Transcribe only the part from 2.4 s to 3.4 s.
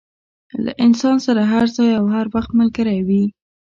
ملګری وي.